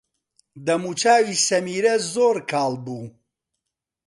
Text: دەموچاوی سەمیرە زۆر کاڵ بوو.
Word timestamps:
دەموچاوی 0.65 1.41
سەمیرە 1.47 1.95
زۆر 2.13 2.37
کاڵ 2.51 2.71
بوو. 2.85 3.03